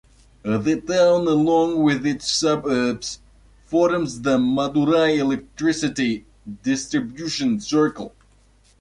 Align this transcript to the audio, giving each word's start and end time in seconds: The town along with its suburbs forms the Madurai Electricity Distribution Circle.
The 0.41 0.81
town 0.81 1.27
along 1.27 1.83
with 1.83 2.07
its 2.07 2.27
suburbs 2.31 3.19
forms 3.67 4.21
the 4.23 4.39
Madurai 4.39 5.19
Electricity 5.19 6.25
Distribution 6.63 7.59
Circle. 7.59 8.11